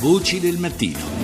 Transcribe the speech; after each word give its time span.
Voci 0.00 0.40
del 0.40 0.56
mattino. 0.56 1.19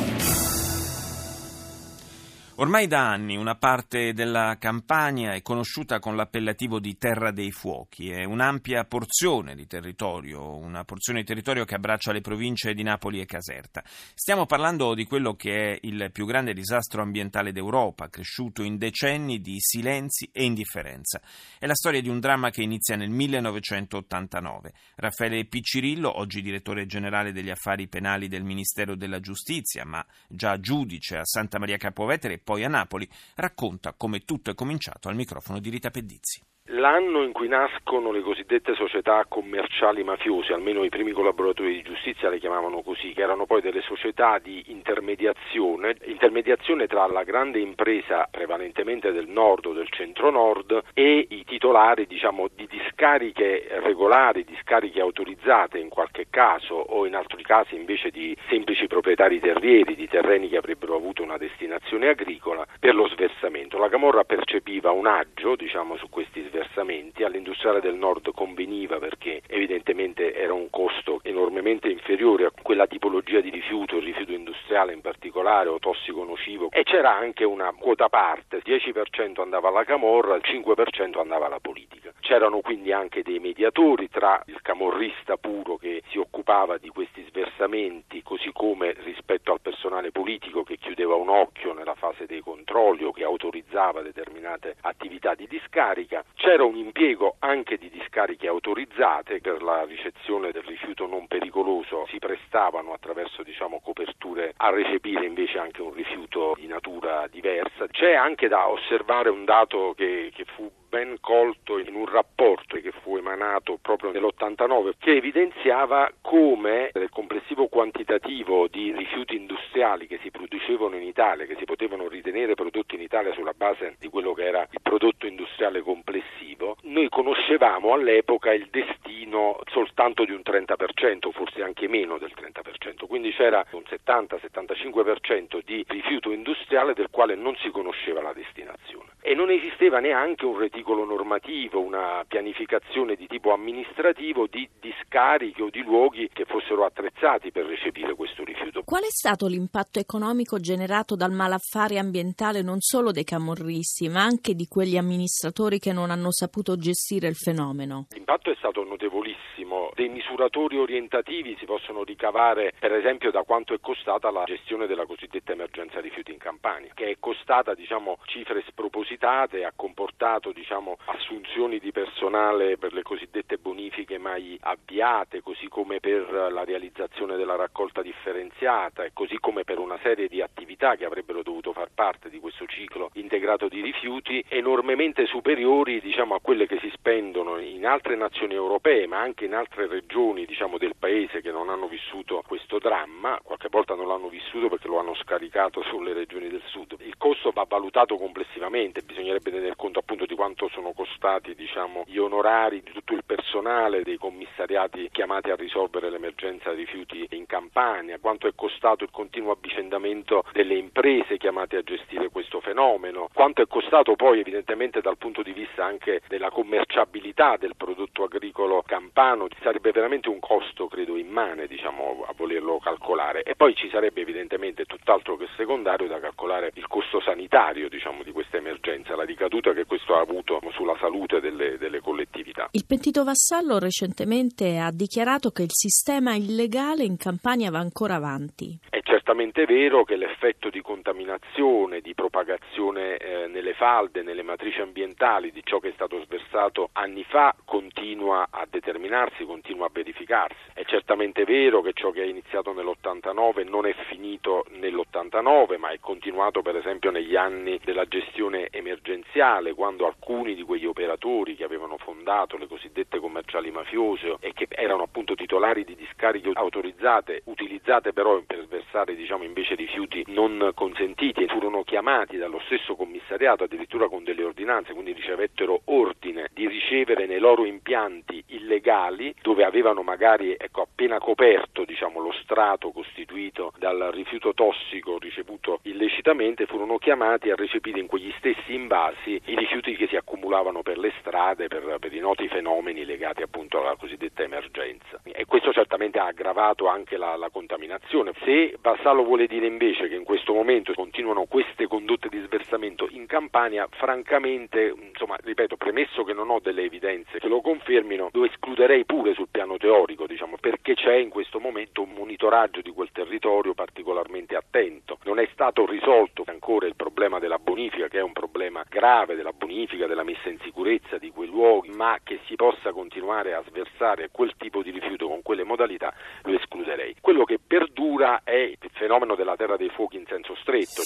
Ormai 2.58 2.86
da 2.86 3.10
anni 3.10 3.36
una 3.36 3.54
parte 3.54 4.14
della 4.14 4.56
Campania 4.58 5.34
è 5.34 5.42
conosciuta 5.42 5.98
con 5.98 6.16
l'appellativo 6.16 6.80
di 6.80 6.96
Terra 6.96 7.30
dei 7.30 7.50
Fuochi, 7.50 8.08
è 8.08 8.24
un'ampia 8.24 8.86
porzione 8.86 9.54
di 9.54 9.66
territorio, 9.66 10.56
una 10.56 10.82
porzione 10.82 11.18
di 11.18 11.26
territorio 11.26 11.66
che 11.66 11.74
abbraccia 11.74 12.12
le 12.12 12.22
province 12.22 12.72
di 12.72 12.82
Napoli 12.82 13.20
e 13.20 13.26
Caserta. 13.26 13.82
Stiamo 13.84 14.46
parlando 14.46 14.94
di 14.94 15.04
quello 15.04 15.34
che 15.34 15.74
è 15.74 15.78
il 15.82 16.08
più 16.10 16.24
grande 16.24 16.54
disastro 16.54 17.02
ambientale 17.02 17.52
d'Europa, 17.52 18.08
cresciuto 18.08 18.62
in 18.62 18.78
decenni 18.78 19.42
di 19.42 19.56
silenzi 19.58 20.26
e 20.32 20.44
indifferenza. 20.44 21.20
È 21.58 21.66
la 21.66 21.74
storia 21.74 22.00
di 22.00 22.08
un 22.08 22.20
dramma 22.20 22.48
che 22.48 22.62
inizia 22.62 22.96
nel 22.96 23.10
1989. 23.10 24.72
Raffaele 24.94 25.44
Piccirillo, 25.44 26.18
oggi 26.18 26.40
direttore 26.40 26.86
generale 26.86 27.32
degli 27.32 27.50
affari 27.50 27.86
penali 27.86 28.28
del 28.28 28.44
Ministero 28.44 28.96
della 28.96 29.20
Giustizia, 29.20 29.84
ma 29.84 30.02
già 30.26 30.58
giudice 30.58 31.18
a 31.18 31.24
Santa 31.26 31.58
Maria 31.58 31.76
Capovetere, 31.76 32.44
poi 32.46 32.62
a 32.62 32.68
Napoli, 32.68 33.08
racconta 33.34 33.92
come 33.94 34.20
tutto 34.20 34.52
è 34.52 34.54
cominciato 34.54 35.08
al 35.08 35.16
microfono 35.16 35.58
di 35.58 35.68
Rita 35.68 35.90
Pedizzi. 35.90 36.40
L'anno 36.70 37.22
in 37.22 37.30
cui 37.30 37.46
nascono 37.46 38.10
le 38.10 38.22
cosiddette 38.22 38.74
società 38.74 39.24
commerciali 39.28 40.02
mafiose, 40.02 40.52
almeno 40.52 40.82
i 40.82 40.88
primi 40.88 41.12
collaboratori 41.12 41.72
di 41.72 41.82
giustizia 41.82 42.28
le 42.28 42.40
chiamavano 42.40 42.82
così, 42.82 43.12
che 43.12 43.22
erano 43.22 43.46
poi 43.46 43.60
delle 43.60 43.82
società 43.82 44.40
di 44.42 44.64
intermediazione, 44.66 45.94
intermediazione 46.06 46.88
tra 46.88 47.06
la 47.06 47.22
grande 47.22 47.60
impresa 47.60 48.26
prevalentemente 48.28 49.12
del 49.12 49.28
nord 49.28 49.66
o 49.66 49.72
del 49.74 49.88
centro-nord 49.90 50.82
e 50.92 51.26
i 51.30 51.44
titolari 51.44 52.04
diciamo, 52.04 52.48
di 52.52 52.66
discariche 52.66 53.68
regolari, 53.82 54.42
discariche 54.42 55.00
autorizzate 55.00 55.78
in 55.78 55.88
qualche 55.88 56.26
caso 56.30 56.74
o 56.74 57.06
in 57.06 57.14
altri 57.14 57.44
casi 57.44 57.76
invece 57.76 58.10
di 58.10 58.36
semplici 58.48 58.88
proprietari 58.88 59.38
terrieri 59.38 59.94
di 59.94 60.08
terreni 60.08 60.48
che 60.48 60.56
avrebbero 60.56 60.96
avuto 60.96 61.22
una 61.22 61.36
destinazione 61.36 62.08
agricola 62.08 62.66
per 62.80 62.96
lo 62.96 63.06
sversamento. 63.06 63.78
La 63.78 63.88
Camorra 63.88 64.24
percepiva 64.24 64.90
un 64.90 65.06
agio 65.06 65.54
diciamo, 65.54 65.96
su 65.96 66.08
questi 66.08 66.40
sversamenti 66.40 66.54
sversamenti, 66.56 67.22
all'industriale 67.22 67.80
del 67.80 67.94
nord 67.94 68.32
conveniva 68.32 68.98
perché 68.98 69.42
evidentemente 69.46 70.34
era 70.34 70.54
un 70.54 70.70
costo 70.70 71.20
enormemente 71.22 71.88
inferiore 71.88 72.46
a 72.46 72.52
quella 72.66 72.88
tipologia 72.88 73.40
di 73.40 73.50
rifiuto, 73.50 73.98
il 73.98 74.02
rifiuto 74.02 74.32
industriale 74.32 74.92
in 74.92 75.00
particolare 75.00 75.68
o 75.68 75.78
tossico 75.78 76.24
nocivo 76.24 76.68
e 76.72 76.82
c'era 76.82 77.14
anche 77.14 77.44
una 77.44 77.72
quota 77.78 78.08
parte, 78.08 78.56
il 78.56 78.64
10% 78.66 79.40
andava 79.40 79.68
alla 79.68 79.84
camorra, 79.84 80.34
il 80.34 80.42
5% 80.44 81.20
andava 81.20 81.46
alla 81.46 81.60
politica. 81.60 82.12
C'erano 82.18 82.62
quindi 82.62 82.90
anche 82.90 83.22
dei 83.22 83.38
mediatori 83.38 84.08
tra 84.08 84.42
il 84.46 84.60
camorrista 84.62 85.36
puro 85.36 85.76
che 85.76 86.02
si 86.08 86.18
occupava 86.18 86.76
di 86.76 86.88
questi 86.88 87.24
sversamenti, 87.28 88.24
così 88.24 88.50
come 88.52 88.96
rispetto 88.98 89.52
al 89.52 89.60
personale 89.60 90.10
politico 90.10 90.64
che 90.64 90.76
chiudeva 90.76 91.14
un 91.14 91.28
occhio 91.28 91.72
nella 91.72 91.94
fase 91.94 92.26
dei 92.26 92.40
controlli 92.40 93.04
o 93.04 93.12
che 93.12 93.22
autorizzava 93.22 94.02
determinate 94.02 94.74
attività 94.80 95.36
di 95.36 95.46
discarica. 95.46 96.24
C'era 96.34 96.64
un 96.64 96.74
impiego 96.74 97.36
anche 97.38 97.78
di 97.78 97.88
discariche 97.90 98.48
autorizzate 98.48 99.40
per 99.40 99.62
la 99.62 99.84
ricezione 99.84 100.50
del 100.50 100.64
rifiuto 100.64 101.06
non 101.06 101.28
pericoloso, 101.28 102.06
si 102.08 102.18
prestavano 102.56 102.94
attraverso 102.94 103.42
diciamo, 103.42 103.80
coperture 103.80 104.54
a 104.56 104.70
recepire 104.70 105.26
invece 105.26 105.58
anche 105.58 105.82
un 105.82 105.92
rifiuto 105.92 106.54
di 106.56 106.66
natura 106.66 107.26
diversa. 107.30 107.86
C'è 107.86 108.14
anche 108.14 108.48
da 108.48 108.68
osservare 108.68 109.28
un 109.28 109.44
dato 109.44 109.92
che, 109.94 110.30
che 110.34 110.46
fu 110.56 110.70
ben 110.88 111.18
colto 111.20 111.78
in 111.78 111.94
un 111.94 112.06
rapporto 112.06 112.76
che 112.76 112.92
fu 113.02 113.16
emanato 113.16 113.78
proprio 113.82 114.12
nell'89 114.12 114.92
che 114.98 115.16
evidenziava 115.16 116.10
come 116.20 116.90
il 116.94 117.08
complessivo 117.10 117.66
quantitativo 117.66 118.68
di 118.68 118.92
rifiuti 118.92 119.36
industriali 119.36 120.06
che 120.06 120.18
si 120.22 120.30
producevano 120.30 120.96
in 120.96 121.02
Italia, 121.02 121.44
che 121.44 121.56
si 121.58 121.64
potevano 121.64 122.08
ritenere 122.08 122.54
prodotti 122.54 122.94
in 122.94 123.02
Italia 123.02 123.32
sulla 123.34 123.52
base 123.54 123.96
di 123.98 124.08
quello 124.08 124.32
che 124.32 124.44
era 124.44 124.66
il 124.70 124.80
prodotto 124.80 125.26
industriale 125.26 125.82
complessivo, 125.82 126.76
noi 126.82 127.08
conoscevamo 127.08 127.92
all'epoca 127.92 128.52
il 128.52 128.68
destino 128.70 129.58
soltanto 129.70 130.24
di 130.24 130.32
un 130.32 130.42
30%, 130.44 131.30
forse 131.32 131.62
anche 131.62 131.88
meno 131.88 132.18
del 132.18 132.32
30%, 132.34 133.06
quindi 133.06 133.25
c'era 133.36 133.64
un 133.72 133.82
70-75% 133.84 135.60
di 135.62 135.84
rifiuto 135.86 136.32
industriale 136.32 136.94
del 136.94 137.08
quale 137.10 137.34
non 137.34 137.54
si 137.56 137.68
conosceva 137.70 138.22
la 138.22 138.32
destinazione 138.32 139.10
e 139.20 139.34
non 139.34 139.50
esisteva 139.50 139.98
neanche 139.98 140.46
un 140.46 140.56
reticolo 140.56 141.04
normativo, 141.04 141.80
una 141.80 142.24
pianificazione 142.26 143.14
di 143.14 143.26
tipo 143.26 143.52
amministrativo 143.52 144.46
di 144.46 144.66
discariche 144.80 145.62
o 145.62 145.68
di 145.68 145.82
luoghi 145.82 146.30
che 146.32 146.44
fossero 146.44 146.84
attrezzati 146.84 147.50
per 147.50 147.66
recepire 147.66 148.14
questo 148.14 148.44
rifiuto. 148.44 148.82
Qual 148.84 149.02
è 149.02 149.10
stato 149.10 149.46
l'impatto 149.48 149.98
economico 149.98 150.58
generato 150.58 151.16
dal 151.16 151.32
malaffare 151.32 151.98
ambientale 151.98 152.62
non 152.62 152.80
solo 152.80 153.10
dei 153.10 153.24
camorristi, 153.24 154.08
ma 154.08 154.22
anche 154.22 154.54
di 154.54 154.66
quegli 154.66 154.96
amministratori 154.96 155.78
che 155.78 155.92
non 155.92 156.10
hanno 156.10 156.30
saputo 156.30 156.76
gestire 156.76 157.28
il 157.28 157.34
fenomeno? 157.34 158.06
L'impatto 158.10 158.50
è 158.50 158.54
stato 158.56 158.84
notevolissimo. 158.84 159.55
Dei 159.94 160.08
misuratori 160.08 160.78
orientativi 160.78 161.56
si 161.58 161.64
possono 161.66 162.02
ricavare 162.02 162.72
per 162.78 162.92
esempio 162.92 163.30
da 163.30 163.42
quanto 163.42 163.74
è 163.74 163.78
costata 163.80 164.30
la 164.30 164.44
gestione 164.44 164.86
della 164.86 165.06
cosiddetta 165.06 165.52
emergenza 165.52 166.00
rifiuti 166.00 166.32
in 166.32 166.38
Campania, 166.38 166.92
che 166.94 167.10
è 167.10 167.16
costata 167.20 167.74
diciamo, 167.74 168.18
cifre 168.24 168.62
spropositate, 168.66 169.64
ha 169.64 169.72
comportato 169.74 170.52
diciamo, 170.52 170.96
assunzioni 171.04 171.78
di 171.78 171.92
personale 171.92 172.78
per 172.78 172.92
le 172.92 173.02
cosiddette 173.02 173.58
bonifiche 173.58 174.18
mai 174.18 174.58
avviate, 174.60 175.42
così 175.42 175.68
come 175.68 176.00
per 176.00 176.50
la 176.50 176.64
realizzazione 176.64 177.36
della 177.36 177.56
raccolta 177.56 178.02
differenziata 178.02 179.04
e 179.04 179.10
così 179.12 179.38
come 179.38 179.64
per 179.64 179.78
una 179.78 179.98
serie 180.02 180.28
di 180.28 180.40
attività 180.40 180.96
che 180.96 181.04
avrebbero 181.04 181.42
dovuto 181.42 181.72
far 181.72 181.90
parte 181.94 182.30
di 182.30 182.40
questo 182.40 182.66
ciclo 182.66 183.10
integrato 183.14 183.68
di 183.68 183.80
rifiuti 183.80 184.44
enormemente 184.48 185.26
superiori 185.26 186.00
diciamo, 186.00 186.34
a 186.34 186.40
quelle 186.40 186.66
che 186.66 186.78
si 186.80 186.90
spendono 186.94 187.58
in 187.58 187.86
altre 187.86 188.16
nazioni 188.16 188.54
europee 188.54 189.06
ma 189.06 189.20
anche 189.20 189.44
in 189.44 189.54
altre 189.54 189.65
regioni 189.74 190.44
diciamo, 190.44 190.78
del 190.78 190.94
paese 190.98 191.40
che 191.40 191.50
non 191.50 191.68
hanno 191.68 191.88
vissuto 191.88 192.42
questo 192.46 192.78
dramma, 192.78 193.38
qualche 193.42 193.68
volta 193.70 193.94
non 193.94 194.08
l'hanno 194.08 194.28
vissuto 194.28 194.68
perché 194.68 194.88
lo 194.88 194.98
hanno 194.98 195.14
scaricato 195.14 195.82
sulle 195.88 196.12
regioni 196.12 196.48
del 196.48 196.62
sud. 196.66 196.96
Il 197.00 197.16
costo 197.16 197.50
va 197.50 197.64
valutato 197.68 198.16
complessivamente, 198.16 199.02
bisognerebbe 199.02 199.50
tener 199.50 199.76
conto 199.76 199.98
appunto 199.98 200.26
di 200.26 200.34
quanto 200.34 200.68
sono 200.68 200.92
costati 200.92 201.54
diciamo, 201.54 202.04
gli 202.06 202.18
onorari 202.18 202.82
di 202.82 202.92
tutto 202.92 203.12
il 203.14 203.24
personale 203.24 204.02
dei 204.02 204.16
commissariati 204.16 205.08
chiamati 205.10 205.50
a 205.50 205.56
risolvere 205.56 206.10
l'emergenza 206.10 206.72
rifiuti 206.72 207.26
in 207.30 207.46
Campania, 207.46 208.18
quanto 208.18 208.46
è 208.46 208.52
costato 208.54 209.04
il 209.04 209.10
continuo 209.10 209.52
avvicendamento 209.52 210.44
delle 210.52 210.74
imprese 210.74 211.38
chiamate 211.38 211.76
a 211.76 211.82
gestire 211.82 212.28
questo 212.30 212.60
fenomeno, 212.60 213.28
quanto 213.32 213.62
è 213.62 213.66
costato 213.66 214.14
poi 214.16 214.40
evidentemente 214.40 215.00
dal 215.00 215.16
punto 215.16 215.42
di 215.42 215.52
vista 215.52 215.84
anche 215.84 216.22
della 216.28 216.50
commerciabilità 216.50 217.56
del 217.56 217.76
prodotto 217.76 218.24
agricolo 218.24 218.82
campano, 218.86 219.48
sarebbe 219.62 219.90
veramente 219.90 220.28
un 220.28 220.38
costo 220.40 220.86
credo 220.86 221.16
immane 221.16 221.66
diciamo, 221.66 222.24
a 222.26 222.32
volerlo 222.36 222.78
calcolare 222.78 223.42
e 223.42 223.54
poi 223.54 223.74
ci 223.74 223.88
sarebbe 223.90 224.20
evidentemente 224.20 224.84
tutt'altro 224.84 225.36
che 225.36 225.46
secondario 225.56 226.06
da 226.06 226.20
calcolare 226.20 226.70
il 226.74 226.86
costo 226.86 227.20
sanitario 227.20 227.88
diciamo, 227.88 228.22
di 228.22 228.32
questa 228.32 228.56
emergenza, 228.56 229.16
la 229.16 229.24
ricaduta 229.24 229.72
che 229.72 229.84
questo 229.84 230.14
ha 230.16 230.20
avuto 230.20 230.60
sulla 230.72 230.96
salute 230.98 231.40
delle, 231.40 231.78
delle 231.78 232.00
collettività. 232.00 232.68
Il 232.72 232.86
pentito 232.86 233.24
Vassallo 233.24 233.78
recentemente 233.78 234.78
ha 234.78 234.90
dichiarato 234.90 235.50
che 235.50 235.62
il 235.62 235.72
sistema 235.72 236.34
illegale 236.34 237.04
in 237.04 237.16
Campania 237.16 237.70
va 237.70 237.78
ancora 237.78 238.14
avanti. 238.14 238.78
Certamente 239.26 239.66
vero 239.66 240.04
che 240.04 240.14
l'effetto 240.14 240.70
di 240.70 240.80
contaminazione, 240.80 242.00
di 242.00 242.14
propagazione 242.14 243.16
eh, 243.16 243.48
nelle 243.48 243.74
falde, 243.74 244.22
nelle 244.22 244.44
matrici 244.44 244.80
ambientali 244.80 245.50
di 245.50 245.62
ciò 245.64 245.80
che 245.80 245.88
è 245.88 245.92
stato 245.94 246.22
sversato 246.22 246.90
anni 246.92 247.24
fa 247.24 247.52
continua 247.64 248.46
a 248.48 248.64
determinarsi, 248.70 249.44
continua 249.44 249.86
a 249.86 249.90
verificarsi. 249.92 250.54
È 250.74 250.84
certamente 250.84 251.42
vero 251.42 251.82
che 251.82 251.90
ciò 251.92 252.12
che 252.12 252.22
è 252.22 252.26
iniziato 252.26 252.72
nell'89 252.72 253.68
non 253.68 253.86
è 253.86 253.96
finito 254.08 254.64
nell'89, 254.78 255.76
ma 255.76 255.88
è 255.88 255.98
continuato 255.98 256.62
per 256.62 256.76
esempio 256.76 257.10
negli 257.10 257.34
anni 257.34 257.80
della 257.82 258.04
gestione 258.04 258.68
emergenziale, 258.70 259.74
quando 259.74 260.06
alcuni 260.06 260.54
di 260.54 260.62
quegli 260.62 260.86
operatori 260.86 261.56
che 261.56 261.64
avevano 261.64 261.96
fondato 261.96 262.56
le 262.56 262.68
cosiddette 262.68 263.18
commerciali 263.18 263.72
mafiose 263.72 264.36
e 264.38 264.52
che 264.52 264.68
erano 264.70 265.02
appunto 265.02 265.34
titolari 265.34 265.82
di 265.82 265.96
discariche 265.96 266.52
autorizzate, 266.54 267.42
utilizzate 267.46 268.12
però 268.12 268.40
per 268.46 268.62
sversare 268.66 269.14
diciamo 269.16 269.44
invece 269.44 269.74
rifiuti 269.74 270.24
non 270.28 270.70
consentiti 270.74 271.46
furono 271.46 271.82
chiamati 271.82 272.36
dallo 272.36 272.60
stesso 272.66 272.94
commissariato 272.94 273.64
addirittura 273.64 274.08
con 274.08 274.24
delle 274.24 274.44
ordinanze, 274.44 274.92
quindi 274.92 275.12
ricevettero 275.12 275.82
ordine 275.86 276.48
di 276.52 276.66
ricevere 276.68 277.26
nei 277.26 277.38
loro 277.38 277.64
impianti 277.64 278.42
illegali 278.48 279.34
dove 279.42 279.64
avevano 279.64 280.02
magari 280.02 280.54
ecco, 280.58 280.82
appena 280.82 281.18
coperto 281.18 281.84
diciamo, 281.84 282.20
lo 282.20 282.32
strato 282.42 282.90
costituito 282.90 283.72
dal 283.78 284.10
rifiuto 284.12 284.54
tossico 284.54 285.18
ricevuto 285.18 285.80
illecitamente, 285.82 286.66
furono 286.66 286.98
chiamati 286.98 287.50
a 287.50 287.54
recepire 287.54 288.00
in 288.00 288.06
quegli 288.06 288.32
stessi 288.38 288.74
invasi 288.74 289.40
i 289.46 289.56
rifiuti 289.56 289.96
che 289.96 290.06
si 290.06 290.16
accumulavano 290.16 290.25
deambulavano 290.46 290.82
per 290.82 290.98
le 290.98 291.12
strade 291.18 291.66
per, 291.66 291.96
per, 291.98 292.12
i 292.12 292.20
noti 292.20 292.46
fenomeni 292.48 293.04
legati 293.04 293.42
appunto 293.42 293.80
alla 293.80 293.96
cosiddetta 293.96 294.42
emergenza. 294.42 295.20
E 295.24 295.44
questo 295.44 295.72
certamente 295.72 296.18
ha 296.18 296.26
aggravato 296.26 296.86
anche 296.86 297.16
la, 297.16 297.36
la 297.36 297.50
contaminazione. 297.50 298.32
Se 298.44 298.76
Vassallo 298.80 299.24
vuole 299.24 299.46
dire 299.46 299.66
invece 299.66 300.08
che 300.08 300.14
in 300.14 300.24
questo 300.24 300.52
momento 300.52 300.92
continuano 300.94 301.46
queste 301.46 301.86
condotte 301.86 302.28
di 302.28 302.40
sversamento 302.46 303.08
in 303.10 303.26
Campania, 303.26 303.88
francamente, 303.90 304.94
insomma, 305.10 305.36
ripeto, 305.42 305.76
premesso 305.76 306.22
che 306.22 306.32
non 306.32 306.50
ho 306.50 306.60
delle 306.60 306.82
evidenze 306.82 307.38
che 307.38 307.48
lo 307.48 307.60
confermino, 307.60 308.30
lo 308.32 308.44
escluderei 308.44 309.04
pure 309.04 309.34
sul 309.34 309.48
piano 309.50 309.76
teorico, 309.76 310.26
diciamo, 310.26 310.56
perché 310.60 310.94
c'è 310.94 311.16
in 311.16 311.28
questo 311.28 311.58
momento 311.58 312.02
un 312.02 312.12
monitoraggio 312.12 312.80
di 312.80 312.90
quel 312.90 313.10
territorio 313.12 313.74
particolarmente 313.74 314.54
attento. 314.54 315.18
Non 315.24 315.38
è 315.40 315.48
stato 315.52 315.86
risolto 315.86 316.44
ancora 316.46 316.86
il 316.86 316.94
problema 316.94 317.38
della 317.38 317.58
bonifica, 317.58 318.08
che 318.08 318.18
è 318.18 318.22
un 318.22 318.32
problema 318.32 318.84
grave 318.88 319.34
della 319.34 319.52
bonifica, 319.52 320.06
della 320.06 320.22
messa 320.22 320.35
in 320.44 320.58
sicurezza 320.62 321.18
di 321.18 321.30
quei 321.30 321.48
luoghi, 321.48 321.90
ma 321.90 322.18
che 322.22 322.40
si 322.46 322.54
possa 322.54 322.92
continuare 322.92 323.54
a 323.54 323.62
sversare 323.66 324.28
quel 324.30 324.54
tipo 324.56 324.82
di 324.82 324.90
rifiuto 324.90 325.28
con 325.28 325.42
quelle 325.42 325.64
modalità 325.64 326.12
lo 326.42 326.54
escluderei. 326.54 327.16
Quello 327.20 327.44
che 327.44 327.58
perdura 327.64 328.42
è 328.44 328.76
il 328.80 328.90
fenomeno 328.92 329.34
della 329.34 329.56
terra 329.56 329.76
dei 329.76 329.90
fuochi 329.90 330.16
in 330.16 330.24
senso 330.26 330.54
stretto. 330.56 331.02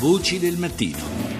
Voci 0.00 0.38
del 0.38 0.56
mattino. 0.58 1.33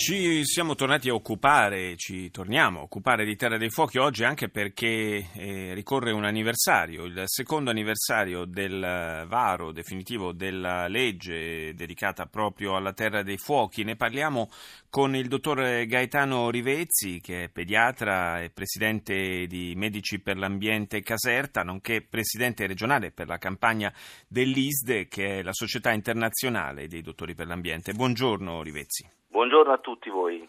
Ci 0.00 0.46
siamo 0.46 0.74
tornati 0.76 1.10
a 1.10 1.14
occupare, 1.14 1.94
ci 1.96 2.30
torniamo 2.30 2.78
a 2.78 2.82
occupare 2.84 3.26
di 3.26 3.36
Terra 3.36 3.58
dei 3.58 3.68
Fuochi 3.68 3.98
oggi 3.98 4.24
anche 4.24 4.48
perché 4.48 5.28
eh, 5.34 5.74
ricorre 5.74 6.10
un 6.10 6.24
anniversario, 6.24 7.04
il 7.04 7.24
secondo 7.26 7.68
anniversario 7.68 8.46
del 8.46 9.26
varo 9.28 9.72
definitivo 9.72 10.32
della 10.32 10.88
legge 10.88 11.74
dedicata 11.74 12.24
proprio 12.24 12.76
alla 12.76 12.94
Terra 12.94 13.22
dei 13.22 13.36
Fuochi. 13.36 13.84
Ne 13.84 13.96
parliamo 13.96 14.48
con 14.88 15.14
il 15.14 15.28
dottor 15.28 15.84
Gaetano 15.84 16.48
Rivezzi, 16.48 17.20
che 17.20 17.44
è 17.44 17.48
pediatra 17.50 18.40
e 18.40 18.48
presidente 18.48 19.46
di 19.46 19.74
Medici 19.76 20.18
per 20.18 20.38
l'Ambiente 20.38 21.02
Caserta, 21.02 21.62
nonché 21.62 22.00
presidente 22.00 22.66
regionale 22.66 23.12
per 23.12 23.26
la 23.26 23.36
campagna 23.36 23.92
dell'ISDE, 24.26 25.08
che 25.08 25.40
è 25.40 25.42
la 25.42 25.52
società 25.52 25.92
internazionale 25.92 26.88
dei 26.88 27.02
dottori 27.02 27.34
per 27.34 27.48
l'ambiente. 27.48 27.92
Buongiorno 27.92 28.62
Rivezzi. 28.62 29.18
Buongiorno 29.40 29.72
a 29.72 29.78
tutti 29.78 30.10
voi. 30.10 30.46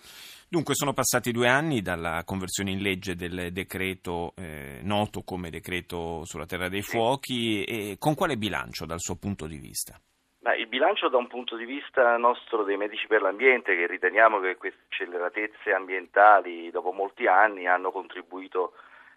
Dunque 0.50 0.76
sono 0.76 0.92
passati 0.92 1.32
due 1.32 1.48
anni 1.48 1.82
dalla 1.82 2.24
conversione 2.26 2.72
in 2.72 2.82
legge 2.82 3.16
del 3.16 3.54
decreto 3.54 4.34
eh, 4.36 4.82
noto 4.84 5.22
come 5.24 5.50
decreto 5.50 6.26
sulla 6.26 6.46
terra 6.46 6.68
dei 6.68 6.82
fuochi 6.82 7.64
e 7.64 7.96
con 7.98 8.16
quale 8.16 8.36
bilancio 8.36 8.86
dal 8.86 9.00
suo 9.00 9.16
punto 9.16 9.48
di 9.48 9.56
vista? 9.56 9.98
Beh, 10.40 10.58
il 10.58 10.68
bilancio 10.68 11.08
da 11.08 11.16
un 11.16 11.28
punto 11.28 11.56
di 11.56 11.64
vista 11.64 12.18
nostro 12.18 12.66
dei 12.66 12.76
medici 12.76 13.08
per 13.08 13.22
l'ambiente 13.22 13.78
che 13.78 13.88
riteniamo 13.88 14.42
che 14.42 14.58
queste 14.58 14.82
acceleratezze 14.90 15.72
ambientali 15.72 16.70
dopo 16.70 16.92
molti 16.92 17.28
anni 17.28 17.68
hanno 17.68 17.92
contribuito 17.92 18.74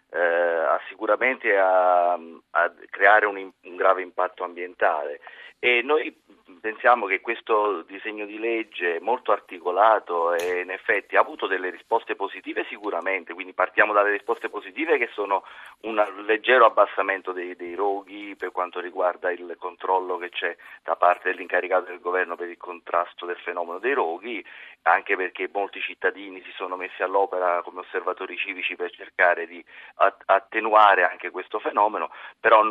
eh, 0.09 0.65
sicuramente 0.87 1.57
a, 1.57 2.13
a 2.13 2.73
creare 2.89 3.25
un, 3.25 3.37
un 3.37 3.75
grave 3.75 4.01
impatto 4.01 4.43
ambientale. 4.43 5.19
E 5.59 5.81
noi 5.81 6.15
pensiamo 6.61 7.07
che 7.07 7.21
questo 7.21 7.81
disegno 7.83 8.25
di 8.25 8.37
legge 8.37 8.99
molto 8.99 9.31
articolato 9.31 10.33
e 10.33 10.61
in 10.61 10.69
effetti 10.69 11.15
ha 11.15 11.19
avuto 11.19 11.47
delle 11.47 11.69
risposte 11.69 12.15
positive 12.15 12.65
sicuramente, 12.69 13.33
quindi 13.33 13.53
partiamo 13.53 13.93
dalle 13.93 14.11
risposte 14.11 14.49
positive 14.49 14.97
che 14.97 15.09
sono 15.13 15.43
un 15.81 15.95
leggero 16.25 16.65
abbassamento 16.65 17.31
dei, 17.31 17.55
dei 17.55 17.73
roghi 17.73 18.35
per 18.35 18.51
quanto 18.51 18.79
riguarda 18.79 19.31
il 19.31 19.55
controllo 19.57 20.17
che 20.17 20.29
c'è 20.29 20.55
da 20.83 20.95
parte 20.95 21.29
dell'incaricato 21.29 21.85
del 21.85 21.99
governo 21.99 22.35
per 22.35 22.49
il 22.49 22.57
contrasto 22.57 23.25
del 23.25 23.37
fenomeno 23.37 23.79
dei 23.79 23.93
roghi, 23.93 24.45
anche 24.83 25.15
perché 25.15 25.49
molti 25.51 25.81
cittadini 25.81 26.41
si 26.43 26.51
sono 26.51 26.75
messi 26.75 27.01
all'opera 27.01 27.61
come 27.63 27.79
osservatori 27.79 28.37
civici 28.37 28.75
per 28.75 28.91
cercare 28.91 29.47
di 29.47 29.63
attenuare 29.95 31.03
anche 31.03 31.29
questo 31.29 31.59
fenomeno, 31.59 32.09
però 32.39 32.63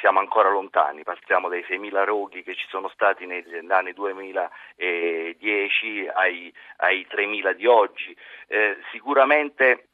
siamo 0.00 0.18
ancora 0.18 0.50
lontani, 0.50 1.04
partiamo 1.04 1.48
dai 1.48 1.64
6.000 1.68 2.04
roghi 2.04 2.42
che 2.42 2.54
ci 2.54 2.66
sono 2.68 2.88
stati 2.88 3.26
negli 3.26 3.70
anni 3.70 3.92
2010 3.92 6.08
ai, 6.12 6.52
ai 6.78 7.06
3.000 7.10 7.52
di 7.52 7.66
oggi. 7.66 8.16
Eh, 8.48 8.78
sicuramente 8.90 9.88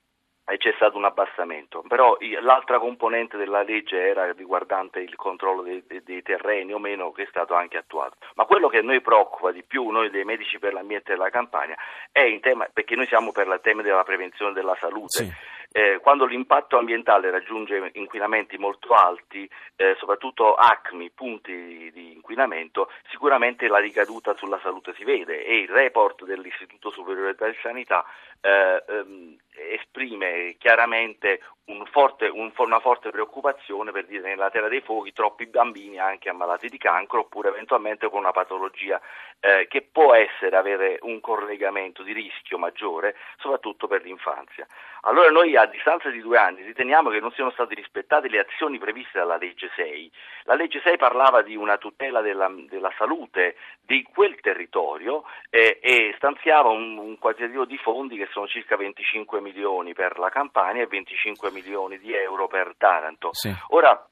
c'è 0.56 0.72
stato 0.74 0.96
un 0.96 1.04
abbassamento, 1.04 1.84
però 1.86 2.16
l'altra 2.40 2.78
componente 2.78 3.36
della 3.36 3.62
legge 3.62 4.08
era 4.08 4.32
riguardante 4.32 5.00
il 5.00 5.14
controllo 5.14 5.62
dei, 5.62 5.84
dei, 6.02 6.22
terreni 6.22 6.72
o 6.72 6.78
meno 6.78 7.12
che 7.12 7.22
è 7.22 7.26
stato 7.28 7.54
anche 7.54 7.76
attuato. 7.76 8.16
Ma 8.34 8.46
quello 8.46 8.68
che 8.68 8.82
noi 8.82 9.00
preoccupa 9.00 9.52
di 9.52 9.62
più, 9.62 9.90
noi 9.90 10.10
dei 10.10 10.24
medici 10.24 10.58
per 10.58 10.72
l'ambiente 10.72 11.12
della 11.12 11.30
campagna, 11.30 11.76
è 12.10 12.22
in 12.22 12.40
tema, 12.40 12.66
perché 12.72 12.96
noi 12.96 13.06
siamo 13.06 13.30
per 13.32 13.46
il 13.46 13.60
tema 13.62 13.82
della 13.82 14.02
prevenzione 14.02 14.52
della 14.52 14.76
salute. 14.80 15.24
Sì 15.24 15.58
eh, 15.72 16.00
quando 16.02 16.24
l'impatto 16.24 16.78
ambientale 16.78 17.30
raggiunge 17.30 17.90
inquinamenti 17.94 18.58
molto 18.58 18.92
alti, 18.94 19.48
eh, 19.76 19.94
soprattutto 19.98 20.54
acmi, 20.54 21.10
punti 21.10 21.90
di 21.92 22.12
inquinamento, 22.12 22.90
sicuramente 23.10 23.68
la 23.68 23.78
ricaduta 23.78 24.34
sulla 24.36 24.58
salute 24.60 24.94
si 24.94 25.04
vede 25.04 25.44
e 25.44 25.58
il 25.58 25.68
report 25.68 26.24
dell'Istituto 26.24 26.90
Superiore 26.90 27.36
di 27.38 27.56
Sanità 27.62 28.04
eh, 28.40 28.84
ehm, 28.88 29.36
esprime 29.72 30.56
chiaramente 30.58 31.40
un 31.66 31.84
forte, 31.86 32.26
un, 32.26 32.50
una 32.56 32.80
forte 32.80 33.10
preoccupazione 33.10 33.92
per 33.92 34.06
dire 34.06 34.28
nella 34.28 34.50
terra 34.50 34.68
dei 34.68 34.80
fuochi 34.80 35.12
troppi 35.12 35.46
bambini 35.46 35.98
anche 35.98 36.28
ammalati 36.28 36.68
di 36.68 36.78
cancro 36.78 37.20
oppure 37.20 37.48
eventualmente 37.48 38.08
con 38.08 38.20
una 38.20 38.32
patologia 38.32 39.00
eh, 39.38 39.66
che 39.68 39.82
può 39.82 40.14
essere 40.14 40.56
avere 40.56 40.98
un 41.02 41.20
collegamento 41.20 42.02
di 42.02 42.12
rischio 42.12 42.58
maggiore 42.58 43.16
soprattutto 43.38 43.86
per 43.86 44.02
l'infanzia. 44.02 44.66
Allora 45.02 45.30
noi 45.30 45.56
a 45.56 45.64
distanza 45.66 46.10
di 46.10 46.20
due 46.20 46.38
anni 46.38 46.62
riteniamo 46.62 47.08
che 47.08 47.20
non 47.20 47.32
siano 47.32 47.50
state 47.50 47.74
rispettate 47.74 48.28
le 48.28 48.40
azioni 48.40 48.78
previste 48.78 49.18
dalla 49.18 49.36
legge 49.36 49.70
6. 49.74 50.10
La 50.44 50.54
legge 50.54 50.80
6 50.82 50.96
parlava 50.96 51.42
di 51.42 51.56
una 51.56 51.78
tutela 51.78 52.20
della, 52.20 52.52
della 52.68 52.92
salute 52.98 53.56
di 53.80 54.02
quel 54.12 54.38
territorio 54.40 55.24
eh, 55.48 55.78
e 55.80 56.12
stanziava 56.16 56.68
un, 56.68 56.98
un 56.98 57.18
quantitativo 57.18 57.64
di 57.64 57.78
fondi 57.78 58.16
che 58.16 58.28
sono 58.30 58.46
circa 58.46 58.76
25 58.76 59.40
milioni 59.40 59.92
per 59.92 60.18
la 60.18 60.28
Campania 60.28 60.82
e 60.82 60.86
25 60.86 61.50
milioni 61.50 61.98
di 61.98 62.14
euro 62.14 62.46
per 62.48 62.74
Taranto. 62.76 63.30
Sì. 63.32 63.54
Ora, 63.68 64.06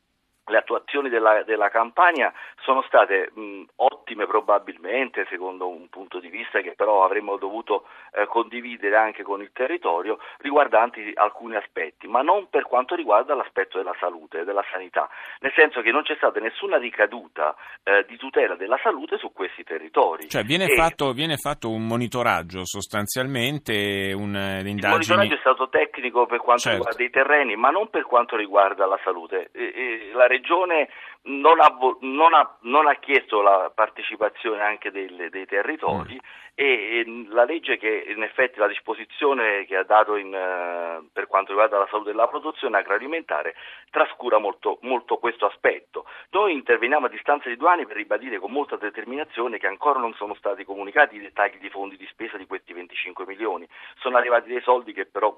le 0.49 0.57
attuazioni 0.57 1.09
della, 1.09 1.43
della 1.45 1.69
campagna 1.69 2.33
sono 2.63 2.83
state 2.83 3.31
mh, 3.33 3.65
ottime 4.09 4.27
probabilmente 4.27 5.27
secondo 5.29 5.69
un 5.69 5.89
punto 5.89 6.19
di 6.19 6.29
vista 6.29 6.61
che 6.61 6.75
però 6.75 7.05
avremmo 7.05 7.37
dovuto 7.37 7.87
eh, 8.13 8.27
condividere 8.27 8.97
anche 8.97 9.23
con 9.23 9.43
il 9.43 9.51
territorio 9.53 10.19
riguardanti 10.39 11.13
alcuni 11.15 11.57
aspetti, 11.57 12.07
ma 12.07 12.23
non 12.23 12.49
per 12.49 12.65
quanto 12.65 12.95
riguarda 12.95 13.35
l'aspetto 13.35 13.77
della 13.77 13.95
salute 14.01 14.41
e 14.41 14.45
della 14.45 14.65
sanità, 14.71 15.09
nel 15.41 15.53
senso 15.55 15.83
che 15.83 15.91
non 15.91 16.03
c'è 16.03 16.15
stata 16.17 16.41
nessuna 16.41 16.79
ricaduta 16.79 17.55
eh, 17.83 18.05
di 18.09 18.17
tutela 18.17 18.57
della 18.57 18.79
salute 18.83 19.19
su 19.19 19.33
questi 19.33 19.63
territori. 19.65 20.29
Cioè 20.29 20.43
viene, 20.43 20.67
e, 20.67 20.75
fatto, 20.75 21.13
viene 21.13 21.37
fatto, 21.37 21.71
un 21.71 21.87
monitoraggio 21.87 22.65
sostanzialmente, 22.65 24.13
un, 24.15 24.35
eh, 24.35 24.61
Il 24.61 24.79
monitoraggio 24.87 25.35
è 25.35 25.41
stato 25.41 25.69
tecnico 25.69 26.27
per 26.27 26.39
quanto 26.39 26.63
certo. 26.63 26.79
riguarda 26.79 27.05
i 27.05 27.11
terreni, 27.11 27.57
ma 27.57 27.71
non 27.71 27.91
per 27.91 28.05
quanto 28.05 28.37
riguarda 28.37 28.87
la 28.87 28.99
salute. 29.05 29.51
E, 29.53 29.73
e 29.75 30.11
la 30.13 30.27
Regione 30.27 30.89
non 31.23 31.61
ha, 31.61 31.77
non, 32.01 32.33
ha, 32.33 32.57
non 32.63 32.87
ha, 32.87 32.95
chiesto 32.95 33.43
la 33.43 33.71
partecipazione 33.75 34.63
anche 34.63 34.91
dei, 34.91 35.29
dei 35.31 35.47
territori 35.47 36.15
mm. 36.15 36.55
e, 36.55 36.65
e, 36.65 37.27
la 37.29 37.45
legge 37.45 37.77
che 37.77 38.05
in 38.09 38.23
effetti 38.23 38.59
la 38.59 38.67
disposizione 38.67 39.67
che 39.67 39.77
ha 39.77 39.85
dato 39.85 40.17
in, 40.17 40.29
uh, 40.29 41.07
per 41.13 41.27
quanto 41.27 41.51
riguarda 41.51 41.79
la 41.79 41.89
salute 41.91 42.11
della 42.11 42.29
produzione 42.29 42.79
agroalimentare 42.79 43.55
trascura 43.91 44.39
molto, 44.39 44.79
molto, 44.83 45.19
questo 45.19 45.47
aspetto. 45.47 46.07
Noi 46.31 46.53
interveniamo 46.53 47.07
a 47.07 47.11
distanza 47.11 47.49
di 47.49 47.57
due 47.57 47.69
anni 47.69 47.87
per 47.87 47.97
ribadire 47.97 48.39
con 48.39 48.51
molta 48.51 48.77
determinazione 48.77 49.59
che 49.59 49.67
ancora 49.67 49.99
non 49.99 50.15
sono 50.15 50.35
stati 50.35 50.65
comunicati 50.65 51.17
i 51.17 51.21
dettagli 51.21 51.59
di 51.59 51.69
fondi 51.69 51.97
di 51.97 52.07
spesa 52.07 52.37
di 52.37 52.47
questi 52.47 52.73
25 52.73 53.27
milioni. 53.27 53.69
Sono 53.99 54.17
arrivati 54.17 54.49
dei 54.49 54.63
soldi 54.63 54.93
che 54.93 55.07
però 55.07 55.37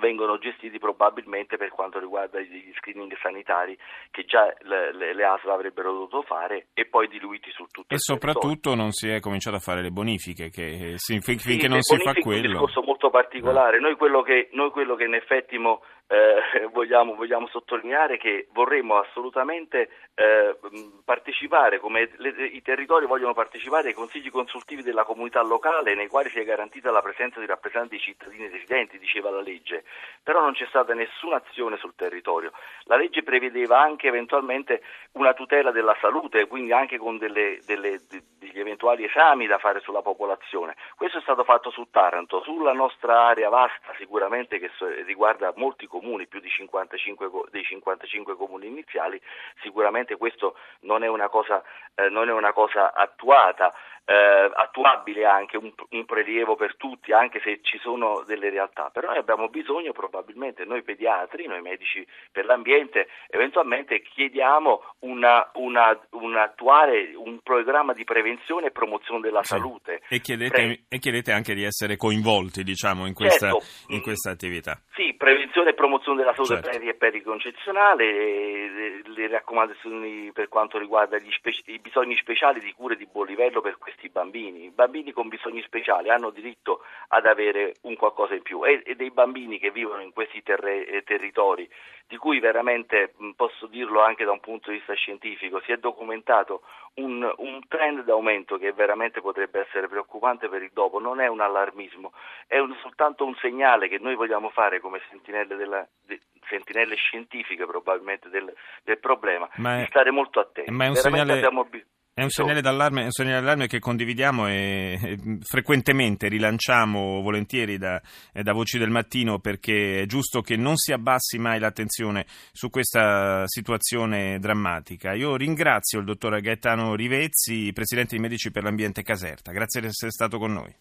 vengono 0.00 0.38
gestiti 0.38 0.78
probabilmente 0.78 1.56
per 1.56 1.70
quanto 1.70 1.98
riguarda 1.98 2.40
gli 2.40 2.72
screening 2.76 3.16
sanitari 3.20 3.76
che 4.10 4.24
già 4.24 4.52
le, 4.60 4.92
le, 4.94 5.14
le 5.14 5.24
ASL 5.24 5.50
avrebbero 5.50 5.92
dovuto 5.92 6.22
fare 6.22 6.68
e 6.74 6.86
poi 6.86 7.08
diluiti 7.08 7.50
su 7.50 7.64
tutto 7.70 7.92
e 7.92 7.94
il 7.94 8.00
soprattutto 8.00 8.74
non 8.74 8.90
si 8.92 9.08
è 9.08 9.20
cominciato 9.20 9.56
a 9.56 9.60
fare 9.60 9.82
le 9.82 9.90
bonifiche 9.90 10.50
che 10.50 10.96
finché 11.20 11.38
sì, 11.38 11.66
non 11.68 11.80
si 11.82 11.96
fa 11.96 12.12
quello 12.14 12.42
è 12.42 12.46
un 12.46 12.52
discorso 12.52 12.82
molto 12.82 13.10
particolare 13.10 13.78
eh. 13.78 13.80
noi, 13.80 13.96
quello 13.96 14.22
che, 14.22 14.48
noi 14.52 14.70
quello 14.70 14.94
che 14.94 15.04
in 15.04 15.14
effetti 15.14 15.58
mo, 15.58 15.82
eh, 16.08 16.66
vogliamo, 16.72 17.14
vogliamo, 17.14 17.46
sottolineare 17.48 18.16
che 18.16 18.48
vorremmo 18.52 18.98
assolutamente 18.98 19.90
eh, 20.14 20.56
partecipare, 21.04 21.78
come 21.78 22.10
le, 22.16 22.30
i 22.46 22.62
territori 22.62 23.06
vogliono 23.06 23.34
partecipare 23.34 23.88
ai 23.88 23.94
consigli 23.94 24.30
consultivi 24.30 24.82
della 24.82 25.04
comunità 25.04 25.42
locale 25.42 25.94
nei 25.94 26.08
quali 26.08 26.30
sia 26.30 26.42
garantita 26.44 26.90
la 26.90 27.02
presenza 27.02 27.38
di 27.38 27.46
rappresentanti 27.46 27.96
dei 27.96 28.04
cittadini 28.04 28.48
residenti, 28.48 28.98
diceva 28.98 29.30
la 29.30 29.40
legge, 29.40 29.84
però 30.22 30.40
non 30.40 30.54
c'è 30.54 30.66
stata 30.66 30.94
nessuna 30.94 31.36
azione 31.36 31.76
sul 31.76 31.94
territorio. 31.94 32.52
La 32.84 32.96
legge 32.96 33.22
prevedeva 33.22 33.80
anche 33.80 34.08
eventualmente 34.08 34.82
una 35.12 35.34
tutela 35.34 35.70
della 35.70 35.96
salute, 36.00 36.46
quindi 36.46 36.72
anche 36.72 36.96
con 36.96 37.18
delle, 37.18 37.58
delle, 37.66 38.00
degli 38.38 38.58
eventuali 38.58 39.04
esami 39.04 39.46
da 39.46 39.58
fare 39.58 39.80
sulla 39.80 40.02
popolazione. 40.02 40.74
Questo 40.96 41.18
è 41.18 41.22
stato 41.22 41.44
fatto 41.44 41.70
su 41.70 41.88
Taranto, 41.90 42.42
sulla 42.42 42.72
nostra 42.72 43.26
area 43.26 43.48
vasta 43.48 43.92
sicuramente 43.98 44.58
che 44.58 44.70
riguarda 45.04 45.52
molti 45.56 45.86
comuni, 45.86 45.97
più 46.28 46.40
di 46.40 46.48
55, 46.48 47.30
dei 47.50 47.64
55 47.64 48.36
comuni 48.36 48.66
iniziali, 48.66 49.20
sicuramente 49.62 50.16
questo 50.16 50.56
non 50.80 51.02
è 51.02 51.08
una 51.08 51.28
cosa, 51.28 51.62
eh, 51.94 52.08
non 52.08 52.28
è 52.28 52.32
una 52.32 52.52
cosa 52.52 52.92
attuata 52.92 53.72
eh, 54.08 54.50
attuabile 54.54 55.26
anche 55.26 55.58
un, 55.58 55.70
un, 55.90 56.04
prelievo 56.06 56.56
per 56.56 56.76
tutti, 56.76 57.12
anche 57.12 57.40
se 57.44 57.60
ci 57.62 57.78
sono 57.78 58.24
delle 58.26 58.48
realtà. 58.48 58.88
Però 58.90 59.08
noi 59.08 59.18
abbiamo 59.18 59.48
bisogno 59.48 59.92
probabilmente, 59.92 60.64
noi 60.64 60.82
pediatri, 60.82 61.46
noi 61.46 61.60
medici 61.60 62.06
per 62.32 62.46
l'ambiente, 62.46 63.08
eventualmente 63.28 64.00
chiediamo 64.00 64.82
una, 65.00 65.50
una, 65.54 65.98
un 66.12 66.36
attuare 66.36 67.12
un 67.14 67.40
programma 67.42 67.92
di 67.92 68.04
prevenzione 68.04 68.68
e 68.68 68.70
promozione 68.70 69.20
della 69.20 69.42
sì. 69.42 69.48
salute. 69.48 70.00
E 70.08 70.20
chiedete, 70.20 70.84
e 70.88 70.98
chiedete, 70.98 71.30
anche 71.30 71.52
di 71.52 71.64
essere 71.64 71.96
coinvolti 71.96 72.62
diciamo, 72.62 73.04
in, 73.06 73.12
questa, 73.12 73.50
certo. 73.50 73.92
in 73.92 74.00
questa 74.00 74.30
attività. 74.30 74.80
Sì, 74.94 75.07
prevenzione 75.18 75.70
e 75.70 75.74
promozione 75.74 76.18
della 76.18 76.32
salute 76.32 76.54
certo. 76.54 76.70
peri 76.70 76.88
e 76.88 76.94
periconcezionale, 76.94 78.12
le, 78.12 79.02
le, 79.04 79.28
raccomandazioni 79.28 80.30
per 80.32 80.48
quanto 80.48 80.78
riguarda 80.78 81.18
speci- 81.30 81.64
i 81.66 81.80
bisogni 81.80 82.16
speciali 82.16 82.60
di 82.60 82.72
cure 82.72 82.96
di 82.96 83.06
buon 83.10 83.26
livello 83.26 83.60
per 83.60 83.76
questi 83.78 84.08
bambini. 84.08 84.64
I 84.64 84.70
bambini 84.70 85.12
con 85.12 85.28
bisogni 85.28 85.60
speciali 85.62 86.08
hanno 86.08 86.30
diritto 86.30 86.82
ad 87.08 87.26
avere 87.26 87.74
un 87.82 87.96
qualcosa 87.96 88.34
in 88.34 88.42
più 88.42 88.64
e, 88.64 88.80
e 88.84 88.94
dei 88.94 89.10
bambini 89.10 89.58
che 89.58 89.72
vivono 89.72 90.00
in 90.00 90.12
questi 90.12 90.40
terre, 90.42 90.86
eh, 90.86 91.02
territori, 91.02 91.68
di 92.06 92.16
cui 92.16 92.38
veramente 92.38 93.12
posso 93.34 93.66
dirlo 93.66 94.00
anche 94.00 94.24
da 94.24 94.30
un 94.30 94.40
punto 94.40 94.70
di 94.70 94.76
vista 94.76 94.94
scientifico, 94.94 95.60
si 95.60 95.72
è 95.72 95.76
documentato 95.78 96.62
un, 96.98 97.32
un 97.36 97.60
trend 97.68 98.04
d'aumento 98.04 98.58
che 98.58 98.72
veramente 98.72 99.20
potrebbe 99.20 99.60
essere 99.60 99.88
preoccupante 99.88 100.48
per 100.48 100.62
il 100.62 100.70
dopo, 100.72 100.98
non 100.98 101.20
è 101.20 101.26
un 101.26 101.40
allarmismo, 101.40 102.12
è 102.46 102.58
un, 102.58 102.74
soltanto 102.80 103.24
un 103.24 103.34
segnale 103.36 103.88
che 103.88 103.98
noi 103.98 104.14
vogliamo 104.14 104.50
fare 104.50 104.80
come 104.80 105.00
sentinelle 105.08 105.56
della, 105.56 105.86
de, 106.04 106.20
sentinelle 106.48 106.94
scientifiche 106.96 107.66
probabilmente 107.66 108.28
del, 108.28 108.52
del 108.82 108.98
problema, 108.98 109.48
ma 109.56 109.78
di 109.78 109.86
stare 109.86 110.10
molto 110.10 110.40
attenti. 110.40 110.70
Ma 110.70 110.84
è 110.84 110.88
un 110.88 110.94
segnale... 110.94 111.32
abbiamo 111.32 111.64
bisogno 111.64 111.96
è 112.18 112.24
un 112.24 112.30
segnale 112.30 112.60
d'allarme, 112.60 113.04
un 113.04 113.12
segnale 113.12 113.36
d'allarme 113.36 113.68
che 113.68 113.78
condividiamo 113.78 114.48
e, 114.48 114.98
e, 115.00 115.38
frequentemente 115.40 116.26
rilanciamo 116.26 117.22
volentieri 117.22 117.78
da, 117.78 118.02
da, 118.32 118.52
Voci 118.52 118.76
del 118.76 118.90
Mattino 118.90 119.38
perché 119.38 120.00
è 120.02 120.06
giusto 120.06 120.40
che 120.40 120.56
non 120.56 120.76
si 120.76 120.92
abbassi 120.92 121.38
mai 121.38 121.60
l'attenzione 121.60 122.26
su 122.50 122.70
questa 122.70 123.44
situazione 123.46 124.40
drammatica. 124.40 125.12
Io 125.12 125.36
ringrazio 125.36 126.00
il 126.00 126.06
dottor 126.06 126.40
Gaetano 126.40 126.96
Rivezzi, 126.96 127.70
presidente 127.72 128.16
di 128.16 128.20
Medici 128.20 128.50
per 128.50 128.64
l'Ambiente 128.64 129.04
Caserta. 129.04 129.52
Grazie 129.52 129.82
di 129.82 129.86
essere 129.86 130.10
stato 130.10 130.38
con 130.38 130.52
noi. 130.52 130.74